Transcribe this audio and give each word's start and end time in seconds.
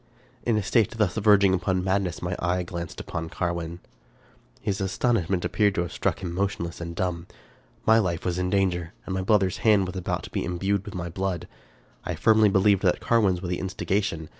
In 0.41 0.57
a 0.57 0.63
state 0.63 0.89
thus 0.97 1.13
verging 1.17 1.53
upon 1.53 1.83
madness, 1.83 2.23
my 2.23 2.35
eye 2.39 2.63
glanced 2.63 2.99
upon 2.99 3.29
Carwin. 3.29 3.81
His 4.59 4.81
astonishment 4.81 5.45
appeared 5.45 5.75
to 5.75 5.81
have 5.81 5.91
struck 5.93 6.23
him 6.23 6.33
motionless 6.33 6.81
and 6.81 6.95
dumb. 6.95 7.27
My 7.85 7.99
life 7.99 8.25
was 8.25 8.39
in 8.39 8.49
danger, 8.49 8.93
and 9.05 9.13
my 9.13 9.21
brother's 9.21 9.59
hapd 9.59 9.85
was 9.85 9.95
about 9.95 10.23
to 10.23 10.31
be 10.31 10.43
imbrued 10.43 10.87
in 10.91 10.97
my 10.97 11.09
blood. 11.09 11.47
I 12.03 12.15
firmly 12.15 12.49
believed 12.49 12.81
that 12.81 12.99
Carwin's 12.99 13.43
was 13.43 13.49
the 13.51 13.59
instigation. 13.59 14.29